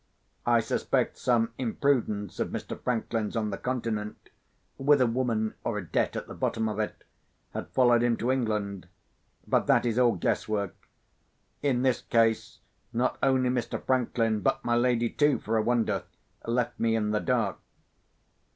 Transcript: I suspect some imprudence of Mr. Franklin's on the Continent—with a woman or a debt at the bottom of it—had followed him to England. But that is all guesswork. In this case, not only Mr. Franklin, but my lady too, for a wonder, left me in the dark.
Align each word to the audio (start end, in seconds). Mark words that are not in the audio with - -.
I 0.47 0.61
suspect 0.61 1.15
some 1.15 1.53
imprudence 1.59 2.39
of 2.39 2.49
Mr. 2.49 2.81
Franklin's 2.81 3.35
on 3.35 3.51
the 3.51 3.57
Continent—with 3.59 4.99
a 4.99 5.05
woman 5.05 5.53
or 5.63 5.77
a 5.77 5.85
debt 5.85 6.15
at 6.15 6.25
the 6.25 6.33
bottom 6.33 6.67
of 6.67 6.79
it—had 6.79 7.69
followed 7.69 8.01
him 8.01 8.17
to 8.17 8.31
England. 8.31 8.87
But 9.47 9.67
that 9.67 9.85
is 9.85 9.99
all 9.99 10.15
guesswork. 10.15 10.75
In 11.61 11.83
this 11.83 12.01
case, 12.01 12.61
not 12.91 13.19
only 13.21 13.49
Mr. 13.51 13.79
Franklin, 13.85 14.39
but 14.39 14.65
my 14.65 14.73
lady 14.75 15.07
too, 15.07 15.37
for 15.37 15.55
a 15.55 15.61
wonder, 15.61 16.05
left 16.47 16.79
me 16.79 16.95
in 16.95 17.11
the 17.11 17.19
dark. 17.19 17.59